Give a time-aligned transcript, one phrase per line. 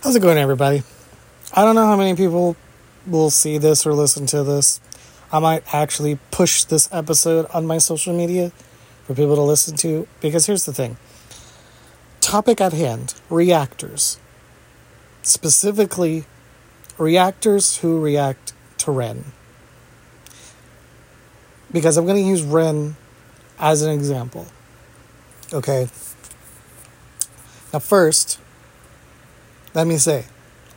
[0.00, 0.84] How's it going, everybody?
[1.52, 2.54] I don't know how many people
[3.04, 4.80] will see this or listen to this.
[5.32, 8.52] I might actually push this episode on my social media
[9.04, 10.98] for people to listen to because here's the thing
[12.20, 14.20] topic at hand reactors.
[15.22, 16.26] Specifically,
[16.96, 19.24] reactors who react to Ren.
[21.72, 22.94] Because I'm going to use Ren
[23.58, 24.46] as an example.
[25.52, 25.88] Okay.
[27.72, 28.38] Now, first,
[29.78, 30.24] let me say,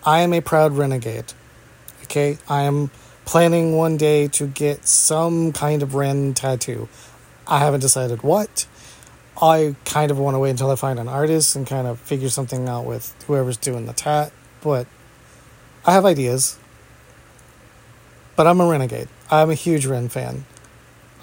[0.06, 1.34] I am a proud renegade.
[2.04, 2.92] Okay, I am
[3.26, 6.88] planning one day to get some kind of Ren tattoo.
[7.48, 8.68] I haven't decided what.
[9.42, 12.30] I kind of want to wait until I find an artist and kind of figure
[12.30, 14.32] something out with whoever's doing the tat,
[14.62, 14.86] but
[15.84, 16.60] I have ideas.
[18.36, 19.08] But I'm a renegade.
[19.32, 20.46] I'm a huge Ren fan.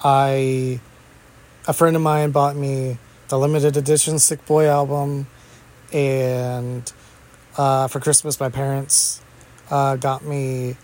[0.02, 0.80] I
[1.68, 2.98] a friend of mine bought me
[3.28, 5.28] the limited edition Sick Boy album
[5.92, 6.92] and
[7.58, 9.20] uh, for Christmas, my parents
[9.70, 10.76] uh, got me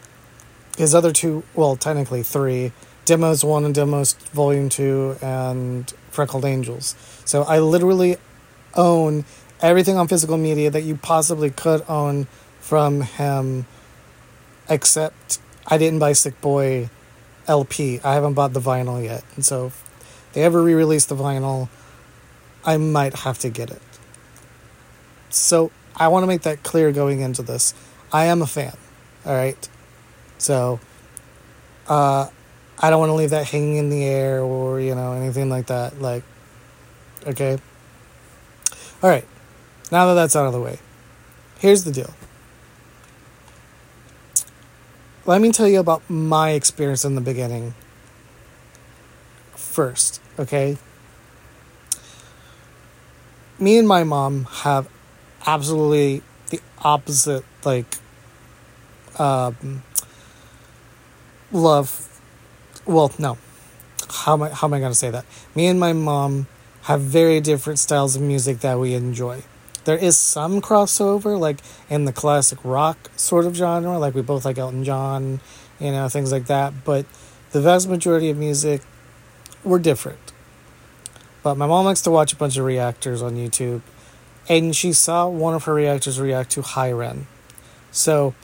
[0.77, 2.73] his other two, well, technically three
[3.05, 6.97] demos one and demos volume two, and Freckled Angels.
[7.25, 8.17] So I literally
[8.75, 9.25] own
[9.61, 12.27] everything on physical media that you possibly could own
[12.61, 13.67] from him,
[14.69, 16.91] except I didn't buy Sick Boy
[17.47, 18.01] LP.
[18.03, 19.23] I haven't bought the vinyl yet.
[19.37, 19.85] And so if
[20.33, 21.69] they ever re release the vinyl,
[22.65, 23.83] I might have to get it.
[25.31, 27.75] So I want to make that clear going into this.
[28.13, 28.77] I am a fan.
[29.25, 29.69] All right.
[30.39, 30.81] So,
[31.89, 32.29] uh,
[32.79, 35.67] I don't want to leave that hanging in the air or, you know, anything like
[35.67, 36.01] that.
[36.01, 36.25] Like,
[37.27, 37.59] okay.
[39.03, 39.27] All right.
[39.93, 40.79] Now that that's out of the way,
[41.59, 42.13] here's the deal.
[45.27, 47.75] Let me tell you about my experience in the beginning
[49.55, 50.77] first, okay?
[53.59, 54.89] Me and my mom have
[55.47, 57.97] absolutely the opposite like
[59.19, 59.83] um
[61.53, 62.21] love
[62.87, 63.39] well no
[64.11, 65.25] how am I how am I gonna say that?
[65.55, 66.47] Me and my mom
[66.83, 69.43] have very different styles of music that we enjoy.
[69.85, 71.59] There is some crossover, like
[71.91, 75.41] in the classic rock sort of genre, like we both like Elton John,
[75.79, 76.85] you know, things like that.
[76.85, 77.07] But
[77.53, 78.83] the vast majority of music,
[79.63, 80.33] we're different.
[81.43, 83.83] But my mom likes to watch a bunch of reactors on YouTube,
[84.49, 87.27] and she saw one of her reactors react to Hi-Ren.
[87.91, 88.35] So,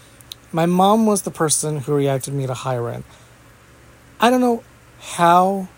[0.53, 3.05] my mom was the person who reacted me to Hi-Ren.
[4.21, 4.63] I don't know
[5.01, 5.69] how,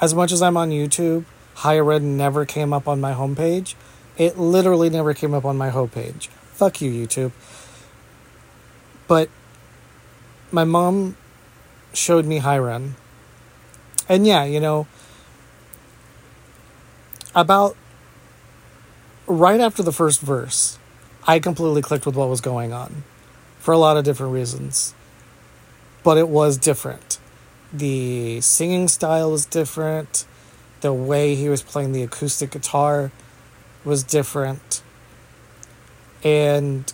[0.00, 1.24] as much as I'm on YouTube,
[1.56, 3.74] Hi-Ren never came up on my homepage.
[4.16, 6.28] It literally never came up on my homepage.
[6.52, 7.32] Fuck you, YouTube.
[9.06, 9.28] But
[10.50, 11.16] my mom
[11.92, 12.96] showed me Hi-Ren.
[14.08, 14.86] And yeah, you know,
[17.34, 17.76] about
[19.30, 20.78] right after the first verse,
[21.26, 23.04] I completely clicked with what was going on
[23.58, 24.94] for a lot of different reasons.
[26.02, 27.18] But it was different.
[27.72, 30.26] The singing style was different.
[30.80, 33.12] The way he was playing the acoustic guitar
[33.84, 34.82] was different.
[36.24, 36.92] And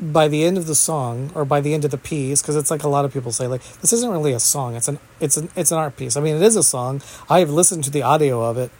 [0.00, 2.70] by the end of the song or by the end of the piece because it's
[2.70, 5.36] like a lot of people say like this isn't really a song it's an it's
[5.36, 8.02] an it's an art piece i mean it is a song i've listened to the
[8.02, 8.72] audio of it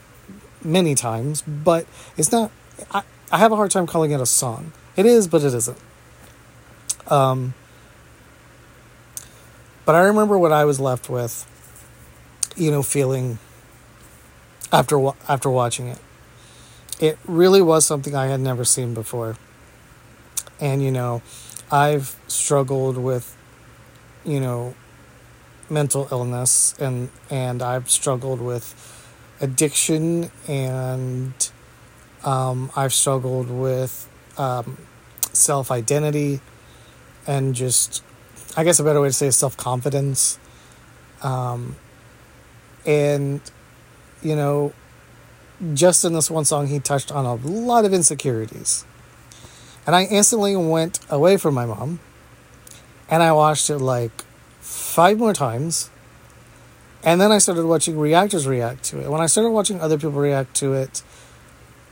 [0.64, 1.86] many times but
[2.16, 2.50] it's not
[2.90, 4.72] i, I have a hard time calling it a song.
[4.96, 5.78] It is but it isn't.
[7.08, 7.54] Um
[9.84, 11.44] but i remember what i was left with
[12.56, 13.38] you know feeling
[14.72, 14.98] after
[15.28, 15.98] after watching it.
[17.00, 19.36] It really was something i had never seen before.
[20.60, 21.22] And you know
[21.72, 23.36] i've struggled with
[24.24, 24.74] you know
[25.70, 28.93] mental illness and and i've struggled with
[29.44, 31.50] addiction and
[32.24, 34.78] um, i've struggled with um,
[35.32, 36.40] self-identity
[37.26, 38.02] and just
[38.56, 40.38] i guess a better way to say self-confidence
[41.22, 41.76] um,
[42.84, 43.40] and
[44.22, 44.72] you know
[45.72, 48.84] just in this one song he touched on a lot of insecurities
[49.86, 52.00] and I instantly went away from my mom
[53.08, 54.24] and I watched it like
[54.60, 55.90] five more times.
[57.04, 59.10] And then I started watching reactors react to it.
[59.10, 61.02] When I started watching other people react to it,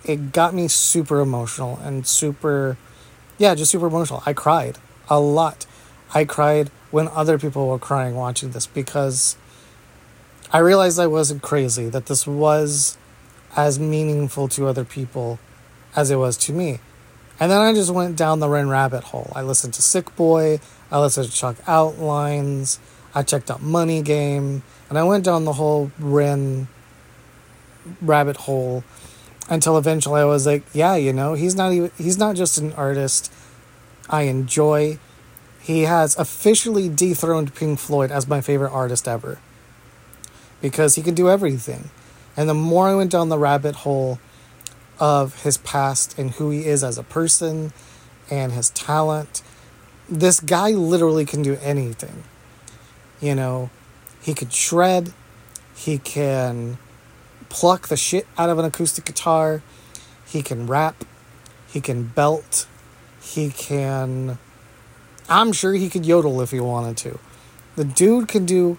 [0.04, 2.78] it got me super emotional and super,
[3.36, 4.22] yeah, just super emotional.
[4.24, 4.78] I cried
[5.10, 5.66] a lot.
[6.14, 9.36] I cried when other people were crying watching this because
[10.50, 12.96] I realized I wasn't crazy, that this was
[13.54, 15.38] as meaningful to other people
[15.94, 16.80] as it was to me.
[17.38, 19.32] And then I just went down the Ren rabbit hole.
[19.34, 20.60] I listened to Sick Boy,
[20.90, 22.78] I listened to Chalk Outlines,
[23.14, 26.68] I checked out Money Game, and I went down the whole Ren
[28.00, 28.84] rabbit hole.
[29.48, 32.72] until eventually I was like, yeah, you know, he's not even he's not just an
[32.72, 33.32] artist
[34.08, 34.98] I enjoy.
[35.60, 39.38] He has officially dethroned Pink Floyd as my favorite artist ever.
[40.60, 41.90] Because he can do everything.
[42.36, 44.18] And the more I went down the rabbit hole
[44.98, 47.72] of his past and who he is as a person
[48.30, 49.42] and his talent,
[50.08, 52.24] this guy literally can do anything.
[53.22, 53.70] You know,
[54.20, 55.14] he could shred,
[55.74, 56.76] he can
[57.48, 59.62] pluck the shit out of an acoustic guitar.
[60.26, 61.04] He can rap.
[61.68, 62.66] He can belt.
[63.20, 64.38] He can.
[65.28, 67.18] I'm sure he could yodel if he wanted to.
[67.76, 68.78] The dude can do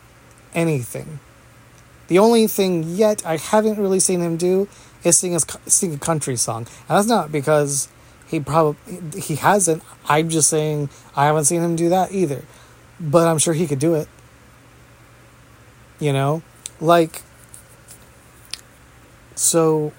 [0.54, 1.20] anything.
[2.08, 4.68] The only thing yet I haven't really seen him do
[5.04, 6.68] is sing, his, sing a country song.
[6.90, 7.88] And that's not because
[8.28, 9.84] he probably he hasn't.
[10.08, 12.44] I'm just saying I haven't seen him do that either.
[13.00, 14.08] But I'm sure he could do it.
[16.00, 16.42] You know?
[16.80, 17.22] Like
[19.36, 19.94] so,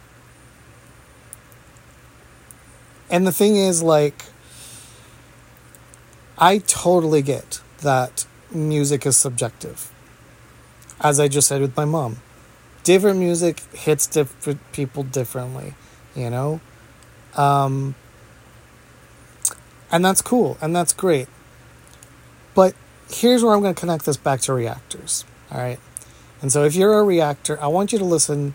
[3.10, 4.24] and the thing is, like,
[6.38, 9.90] I totally get that music is subjective.
[11.00, 12.18] As I just said with my mom,
[12.84, 15.74] different music hits different people differently,
[16.14, 16.60] you know?
[17.36, 17.94] Um,
[19.90, 21.28] and that's cool and that's great.
[22.54, 22.74] But
[23.10, 25.78] here's where I'm going to connect this back to reactors, all right?
[26.42, 28.54] And so if you're a reactor, I want you to listen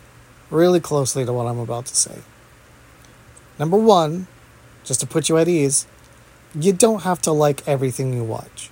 [0.49, 2.19] really closely to what I'm about to say.
[3.57, 4.27] Number one,
[4.83, 5.85] just to put you at ease,
[6.55, 8.69] you don't have to like everything you watch.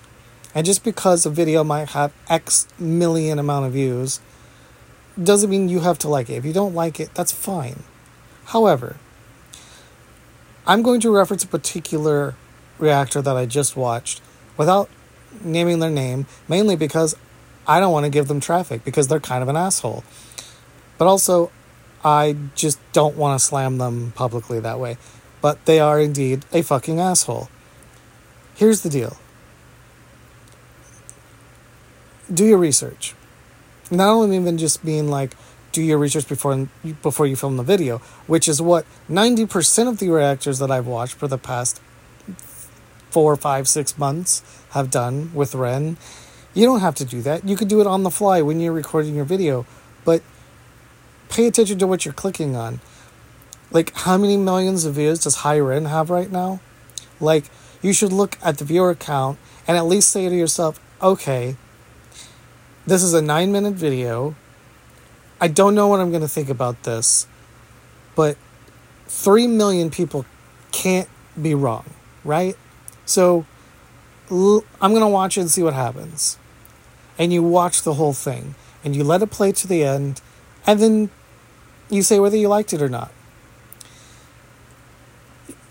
[0.56, 4.20] And just because a video might have X million amount of views
[5.22, 6.36] doesn't mean you have to like it.
[6.36, 7.84] If you don't like it, that's fine.
[8.46, 8.98] However,
[10.66, 12.36] I'm going to reference a particular
[12.80, 14.22] reactor that I just watched
[14.58, 14.90] without
[15.42, 17.16] naming their name, mainly because
[17.68, 20.04] I don't want to give them traffic because they're kind of an asshole.
[20.98, 21.52] But also,
[22.04, 24.98] I just don't want to slam them publicly that way.
[25.42, 27.50] But they are indeed a fucking asshole.
[28.56, 29.18] Here's the deal
[32.34, 33.14] do your research.
[33.90, 35.34] Not only even just being like,
[35.72, 36.68] do your research before
[37.02, 41.14] before you film the video, which is what 90% of the reactors that I've watched
[41.14, 41.82] for the past
[43.10, 45.98] four, five, six months have done with Ren.
[46.54, 47.48] You don't have to do that.
[47.48, 49.66] You could do it on the fly when you're recording your video.
[50.04, 50.22] But
[51.30, 52.80] pay attention to what you're clicking on.
[53.70, 56.62] Like, how many millions of views does Hi-Ren have right now?
[57.20, 57.46] Like,
[57.82, 61.58] you should look at the viewer count and at least say to yourself, okay,
[62.86, 64.36] this is a nine minute video.
[65.40, 67.28] I don't know what I'm going to think about this,
[68.16, 68.38] but
[69.08, 70.26] 3 million people
[70.72, 71.10] can't
[71.40, 71.86] be wrong,
[72.24, 72.56] right?
[73.06, 73.46] So
[74.30, 76.38] I'm going to watch it and see what happens.
[77.18, 80.22] And you watch the whole thing and you let it play to the end
[80.66, 81.10] and then
[81.90, 83.12] you say whether you liked it or not.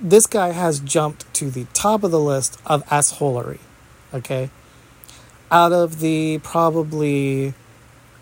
[0.01, 3.61] This guy has jumped to the top of the list of assholery,
[4.13, 4.51] okay?
[5.51, 7.55] Out of the probably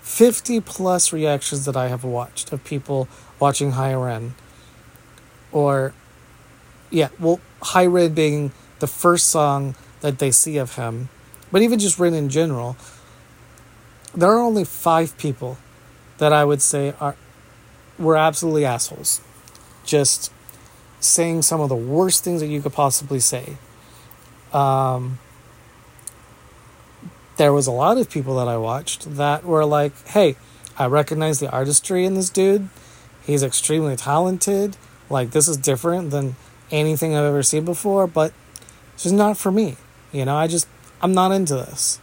[0.03, 3.09] 50 plus reactions that I have watched of people
[3.41, 4.35] watching Hi-Ren,
[5.51, 5.95] or,
[6.91, 11.09] yeah, well, Hi-Ren being the first song that they see of him,
[11.51, 12.77] but even just Ren in general,
[14.15, 15.57] there are only five people
[16.19, 17.17] that I would say are
[17.99, 19.23] were absolutely assholes.
[19.83, 20.31] Just
[21.01, 23.57] saying some of the worst things that you could possibly say.
[24.53, 25.21] Um,
[27.39, 30.37] there was a lot of people that I watched that were like, hey,
[30.79, 32.69] I recognize the artistry in this dude.
[33.25, 34.77] He's extremely talented.
[35.09, 36.37] Like, this is different than
[36.71, 38.35] anything I've ever seen before, but
[38.93, 39.79] it's just not for me.
[40.15, 40.69] You know, I just,
[41.03, 41.99] I'm not into this.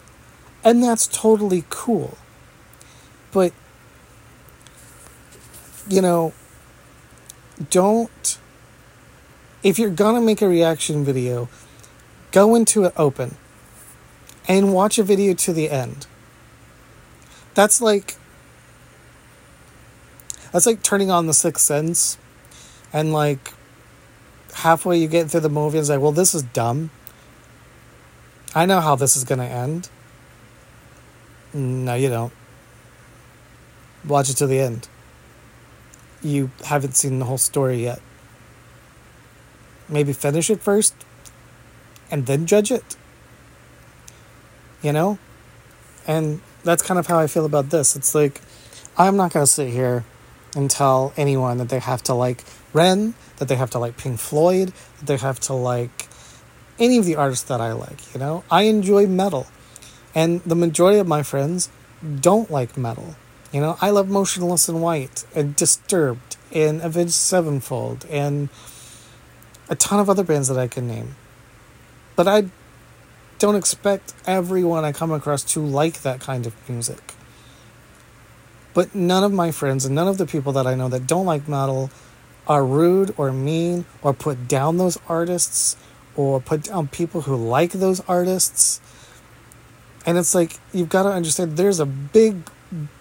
[0.66, 2.18] And that's totally cool.
[3.32, 3.54] But
[5.88, 6.34] you know,
[7.70, 8.38] don't.
[9.64, 11.48] If you're gonna make a reaction video,
[12.32, 13.38] go into it open
[14.48, 16.06] and watch a video to the end.
[17.54, 18.18] That's like.
[20.52, 22.18] That's like turning on the sixth sense
[22.92, 23.54] and like
[24.54, 26.90] halfway you get through the movie and it's like, well, this is dumb.
[28.54, 29.90] I know how this is gonna end.
[31.54, 32.34] No, you don't.
[34.06, 34.88] Watch it to the end
[36.24, 38.02] you haven't seen the whole story yet.
[39.90, 40.94] Maybe finish it first
[42.10, 42.96] and then judge it.
[44.82, 45.18] You know?
[46.08, 47.96] And that's kind of how I feel about this.
[47.96, 48.42] It's like,
[48.98, 50.06] I'm not going to sit here
[50.56, 52.44] and tell anyone that they have to like
[52.74, 56.08] Ren, that they have to like Pink Floyd, that they have to like
[56.82, 58.14] any of the artists that I like.
[58.14, 58.44] You know?
[58.52, 59.48] I enjoy metal.
[60.14, 61.70] And the majority of my friends
[62.20, 63.16] don't like metal.
[63.54, 66.38] You know, I love Motionless in White and Disturbed.
[66.54, 68.50] and Avenged Sevenfold and
[69.70, 71.16] a ton of other bands that I can name.
[72.16, 72.46] But I
[73.40, 77.14] don't expect everyone I come across to like that kind of music.
[78.74, 81.26] But none of my friends and none of the people that I know that don't
[81.26, 81.90] like metal
[82.48, 85.76] are rude or mean or put down those artists
[86.16, 88.82] or put down people who like those artists.
[90.06, 92.50] And it's like, you've got to understand there's a big,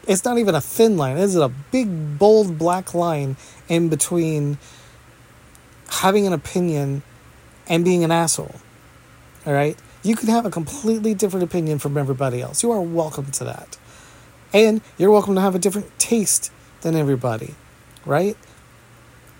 [0.06, 3.36] it's not even a thin line, it's a big, bold black line
[3.68, 4.58] in between
[5.88, 7.02] having an opinion
[7.68, 8.54] and being an asshole.
[9.46, 9.78] All right?
[10.02, 12.62] You can have a completely different opinion from everybody else.
[12.62, 13.78] You are welcome to that.
[14.52, 16.50] And you're welcome to have a different taste
[16.80, 17.54] than everybody,
[18.04, 18.36] right?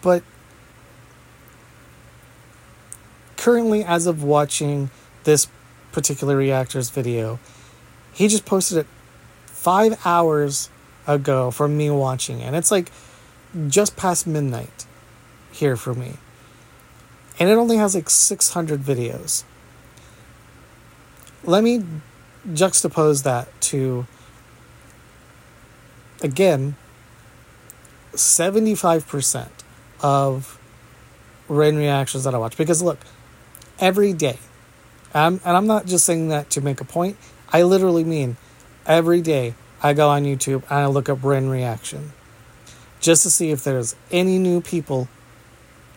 [0.02, 0.22] But
[3.40, 4.90] currently, as of watching
[5.24, 5.48] this
[5.92, 7.40] particular reactor's video,
[8.12, 8.86] he just posted it
[9.46, 10.68] five hours
[11.06, 12.92] ago from me watching, and it's like
[13.66, 14.84] just past midnight
[15.52, 16.18] here for me.
[17.38, 19.44] And it only has like 600 videos.
[21.42, 21.82] Let me
[22.46, 24.06] juxtapose that to
[26.20, 26.76] again,
[28.12, 29.48] 75%
[30.02, 30.58] of
[31.48, 32.58] Ren reactions that I watch.
[32.58, 32.98] Because look,
[33.80, 34.38] every day,
[35.12, 37.16] I'm, and I'm not just saying that to make a point,
[37.52, 38.36] I literally mean
[38.86, 42.12] every day I go on YouTube and I look up Ren reaction
[43.00, 45.08] just to see if there's any new people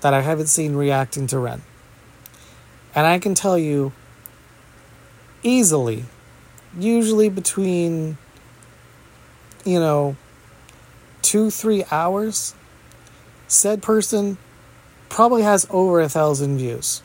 [0.02, 1.62] that I haven't seen reacting to Ren.
[2.96, 3.92] And I can tell you
[5.44, 6.06] easily,
[6.78, 8.18] usually between
[9.66, 10.16] you know,
[11.22, 12.54] two, three hours,
[13.48, 14.38] said person
[15.10, 17.02] probably has over a thousand views.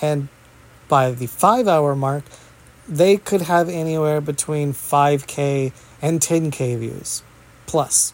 [0.00, 0.28] And
[0.88, 2.24] by the five hour mark,
[2.88, 7.22] they could have anywhere between 5k and 10k views
[7.66, 8.12] plus.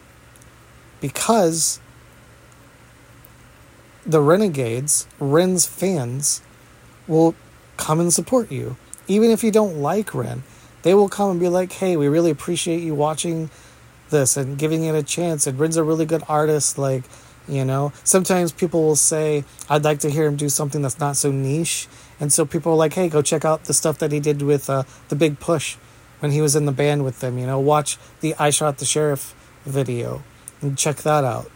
[1.00, 1.80] Because
[4.04, 6.42] the Renegades, Ren's fans,
[7.06, 7.34] will
[7.76, 8.76] come and support you.
[9.08, 10.42] Even if you don't like Ren,
[10.82, 13.50] they will come and be like, hey, we really appreciate you watching
[14.10, 15.46] this and giving it a chance.
[15.46, 16.78] And Ren's a really good artist.
[16.78, 17.04] Like,
[17.49, 21.16] you know, sometimes people will say, I'd like to hear him do something that's not
[21.16, 21.88] so niche.
[22.20, 24.70] And so people are like, hey, go check out the stuff that he did with
[24.70, 25.76] uh, the Big Push
[26.20, 27.38] when he was in the band with them.
[27.38, 29.34] You know, watch the I Shot the Sheriff
[29.64, 30.22] video
[30.61, 31.50] and check that out.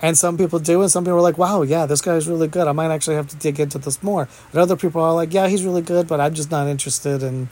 [0.00, 2.68] And some people do, and some people are like, wow, yeah, this guy's really good.
[2.68, 4.28] I might actually have to dig into this more.
[4.52, 7.48] And other people are like, yeah, he's really good, but I'm just not interested in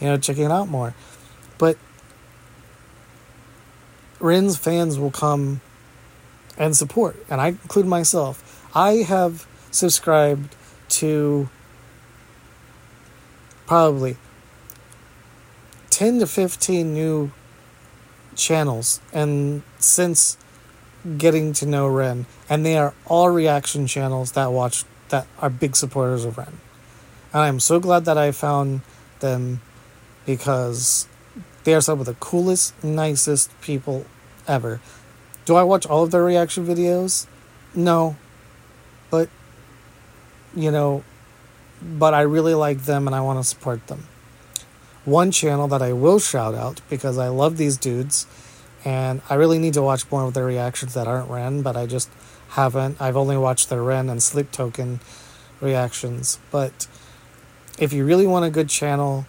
[0.00, 0.94] you know, checking it out more.
[1.58, 1.78] But
[4.20, 5.60] Ren's fans will come
[6.58, 8.68] and support, and I include myself.
[8.74, 10.54] I have subscribed
[10.88, 11.48] to
[13.66, 14.16] probably
[15.90, 17.32] 10 to 15 new
[18.34, 20.36] channels and since
[21.18, 25.76] getting to know Ren and they are all reaction channels that watch that are big
[25.76, 26.60] supporters of Ren.
[27.32, 28.82] And I'm so glad that I found
[29.20, 29.60] them
[30.24, 31.08] because
[31.64, 34.04] they are some of the coolest, nicest people
[34.46, 34.80] ever.
[35.46, 37.26] Do I watch all of their reaction videos?
[37.74, 38.16] No.
[39.10, 39.30] But,
[40.54, 41.02] you know,
[41.80, 44.06] but I really like them and I want to support them.
[45.06, 48.26] One channel that I will shout out because I love these dudes
[48.84, 51.86] and I really need to watch more of their reactions that aren't Ren, but I
[51.86, 52.10] just
[52.50, 53.00] haven't.
[53.00, 55.00] I've only watched their Ren and Sleep Token
[55.62, 56.38] reactions.
[56.50, 56.86] But
[57.78, 59.26] if you really want a good channel,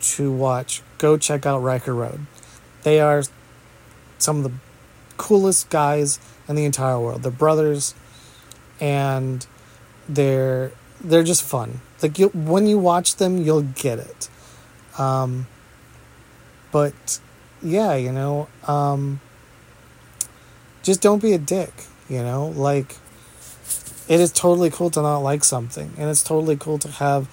[0.00, 2.26] to watch, go check out Riker Road.
[2.82, 3.22] They are
[4.18, 4.52] some of the
[5.16, 6.18] coolest guys
[6.48, 7.22] in the entire world.
[7.22, 7.94] They're brothers,
[8.80, 9.46] and
[10.08, 11.80] they're they're just fun.
[12.02, 14.28] Like you, when you watch them, you'll get it.
[14.98, 15.46] Um,
[16.72, 17.20] but
[17.62, 19.20] yeah, you know, um,
[20.82, 21.72] just don't be a dick.
[22.08, 22.96] You know, like
[24.08, 27.28] it is totally cool to not like something, and it's totally cool to have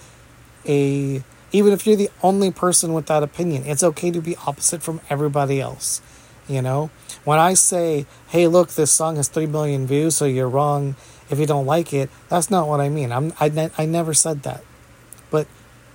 [0.66, 4.82] a even if you're the only person with that opinion, it's okay to be opposite
[4.82, 6.02] from everybody else.
[6.48, 6.90] You know,
[7.24, 10.96] when I say, "Hey, look, this song has three million views, so you're wrong
[11.30, 13.12] if you don't like it," that's not what I mean.
[13.14, 14.62] I'm I, ne- I never said that.
[15.32, 15.48] But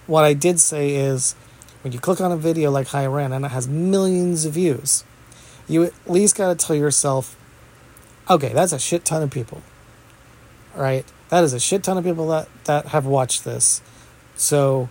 [0.07, 1.35] what I did say is,
[1.83, 5.05] when you click on a video like Hi-Ren and it has millions of views,
[5.69, 7.37] you at least got to tell yourself,
[8.31, 9.61] "Okay, that's a shit ton of people."
[10.75, 11.05] Right?
[11.29, 13.83] That is a shit ton of people that that have watched this.
[14.35, 14.89] So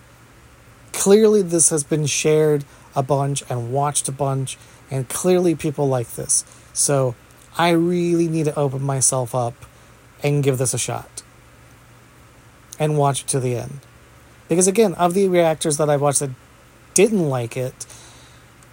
[0.92, 4.56] clearly this has been shared a bunch and watched a bunch,
[4.90, 6.44] and clearly people like this.
[6.72, 7.14] So
[7.56, 9.54] I really need to open myself up
[10.22, 11.22] and give this a shot
[12.78, 13.80] and watch it to the end.
[14.48, 16.30] Because again, of the reactors that I've watched that
[16.94, 17.86] didn't like it,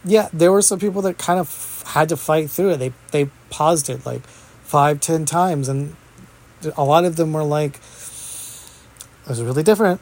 [0.03, 2.77] yeah, there were some people that kind of had to fight through it.
[2.77, 4.22] They they paused it like
[4.63, 5.95] five, ten times, and
[6.77, 10.00] a lot of them were like, "This is really different.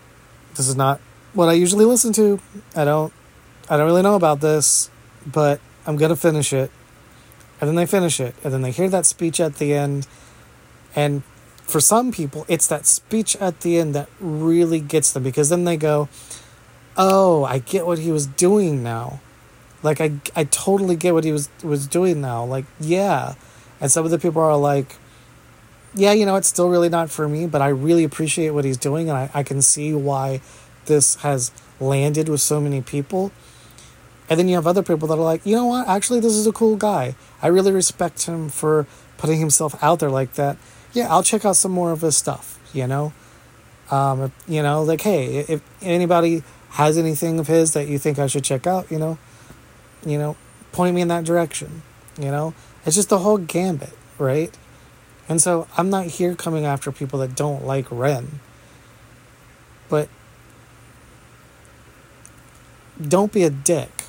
[0.56, 1.00] This is not
[1.34, 2.40] what I usually listen to.
[2.76, 3.12] I don't,
[3.70, 4.90] I don't really know about this,
[5.26, 6.72] but I'm gonna finish it."
[7.60, 10.08] And then they finish it, and then they hear that speech at the end,
[10.96, 11.24] and
[11.62, 15.64] for some people, it's that speech at the end that really gets them because then
[15.64, 16.10] they go,
[16.98, 19.20] "Oh, I get what he was doing now."
[19.82, 22.44] Like I I totally get what he was was doing now.
[22.46, 23.36] Like, yeah.
[23.82, 24.96] And some of the people are like,
[25.94, 28.78] yeah, you know, it's still really not for me, but I really appreciate what he's
[28.78, 30.42] doing and I, I can see why
[30.86, 33.32] this has landed with so many people.
[34.30, 36.48] And then you have other people that are like, you know what, actually this is
[36.48, 37.16] a cool guy.
[37.42, 38.88] I really respect him for
[39.18, 40.58] putting himself out there like that.
[40.94, 43.14] Yeah, I'll check out some more of his stuff, you know?
[43.92, 48.28] Um, you know, like, hey, if anybody has anything of his that you think I
[48.28, 49.18] should check out, you know,
[50.06, 50.36] you know,
[50.72, 51.84] point me in that direction.
[52.18, 52.54] You know,
[52.86, 54.56] it's just the whole gambit, right?
[55.30, 58.40] And so I'm not here coming after people that don't like Ren.
[59.90, 60.10] But
[63.02, 64.03] don't be a dick.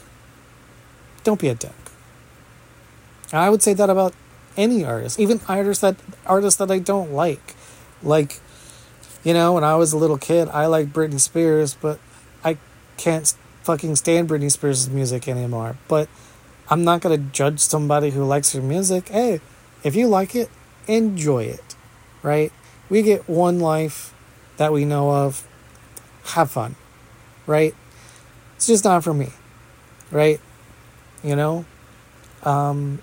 [1.24, 1.72] Don't be a dick.
[3.32, 4.14] I would say that about
[4.56, 7.54] any artist, even artists that artists that I don't like.
[8.02, 8.40] Like,
[9.24, 11.98] you know, when I was a little kid, I liked Britney Spears, but
[12.44, 12.58] I
[12.96, 15.76] can't fucking stand Britney Spears' music anymore.
[15.88, 16.08] But
[16.68, 19.08] I'm not gonna judge somebody who likes her music.
[19.08, 19.40] Hey,
[19.82, 20.50] if you like it,
[20.86, 21.74] enjoy it.
[22.22, 22.52] Right?
[22.88, 24.14] We get one life
[24.58, 25.46] that we know of.
[26.34, 26.76] Have fun.
[27.46, 27.74] Right?
[28.56, 29.30] It's just not for me.
[30.10, 30.40] Right?
[31.24, 31.64] You know?
[32.44, 33.00] Um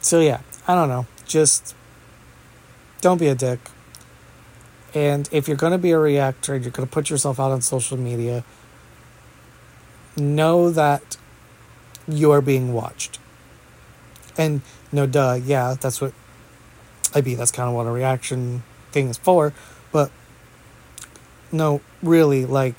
[0.00, 1.06] so yeah, I don't know.
[1.26, 1.74] Just
[3.00, 3.60] don't be a dick.
[4.94, 7.50] And if you're going to be a reactor and you're going to put yourself out
[7.50, 8.44] on social media,
[10.16, 11.16] know that
[12.06, 13.18] you are being watched.
[14.38, 14.62] And
[14.92, 16.12] no, duh, yeah, that's what
[17.14, 17.36] I mean.
[17.36, 18.62] That's kind of what a reaction
[18.92, 19.52] thing is for.
[19.90, 20.10] But
[21.50, 22.76] no, really, like,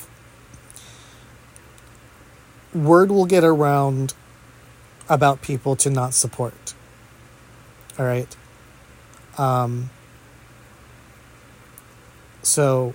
[2.76, 4.14] word will get around
[5.08, 6.74] about people to not support.
[7.98, 8.36] All right.
[9.38, 9.90] Um,
[12.42, 12.94] so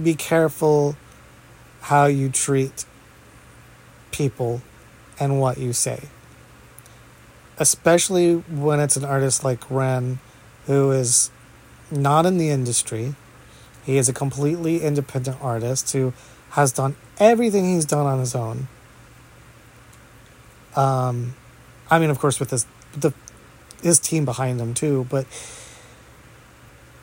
[0.00, 0.96] be careful
[1.82, 2.84] how you treat
[4.10, 4.60] people
[5.18, 6.08] and what you say.
[7.58, 10.18] Especially when it's an artist like Ren,
[10.66, 11.30] who is
[11.90, 13.14] not in the industry.
[13.84, 16.12] He is a completely independent artist who
[16.56, 18.66] has done everything he's done on his own.
[20.74, 21.34] Um,
[21.90, 22.66] I mean, of course, with his
[22.96, 23.12] the
[23.82, 25.26] his team behind him too, but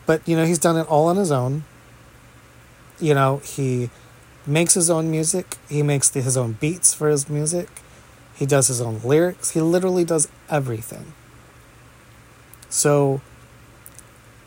[0.08, 1.66] but you know he's done it all on his own.
[3.00, 3.92] You know he
[4.48, 5.58] makes his own music.
[5.70, 7.70] He makes the, his own beats for his music.
[8.34, 9.52] He does his own lyrics.
[9.52, 11.14] He literally does everything.
[12.70, 13.22] So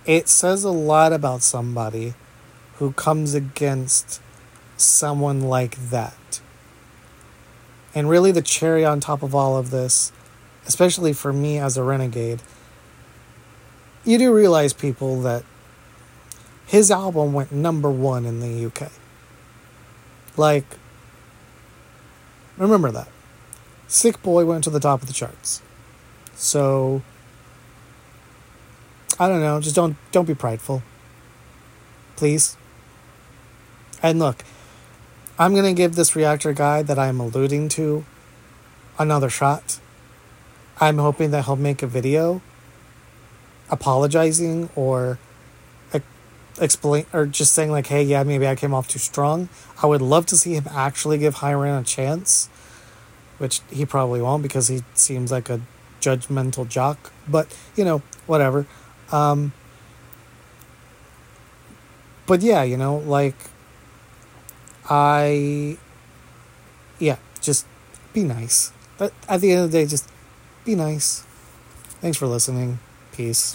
[0.04, 2.14] it says a lot about somebody
[2.78, 4.20] who comes against
[4.76, 6.40] someone like that.
[7.94, 10.12] And really, the cherry on top of all of this,
[10.66, 12.42] especially for me as a renegade,
[14.04, 15.44] you do realize, people, that
[16.66, 18.90] his album went number one in the UK.
[20.36, 20.76] Like,
[22.58, 23.08] remember that.
[23.88, 25.62] Sick Boy went to the top of the charts.
[26.34, 27.02] So,
[29.18, 30.82] I don't know, just don't don't be prideful.
[32.16, 32.56] Please.
[34.02, 34.44] And look,
[35.38, 38.05] I'm going to give this reactor guy that I'm alluding to
[38.99, 39.79] another shot.
[40.81, 42.40] I'm hoping that he'll make a video
[43.70, 45.18] apologizing or
[46.61, 49.49] explain or just saying like, hey, yeah, maybe I came off too strong.
[49.83, 52.49] I would love to see him actually give Hi-Ren a chance,
[53.38, 55.61] which he probably won't because he seems like a
[56.01, 57.12] judgmental jock.
[57.29, 58.66] But you know, whatever.
[59.12, 59.53] Um,
[62.27, 63.37] but yeah, you know, like
[64.88, 65.79] I,
[66.99, 67.66] yeah, just
[68.12, 68.72] be nice.
[68.99, 70.09] But at the end of the day, just
[70.64, 71.25] be nice.
[72.01, 72.79] Thanks for listening.
[73.12, 73.55] Peace.